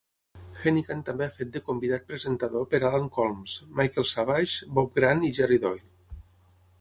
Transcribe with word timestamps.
Henican 0.61 1.01
també 1.09 1.25
ha 1.25 1.33
fet 1.41 1.51
de 1.57 1.61
convidat-presentador 1.67 2.65
per 2.73 2.79
Alan 2.89 3.05
Colmes, 3.17 3.53
Michael 3.81 4.07
Savage, 4.13 4.69
Bob 4.79 4.97
Grant 5.01 5.23
i 5.29 5.31
Jerry 5.39 5.61
Doyle. 5.67 6.19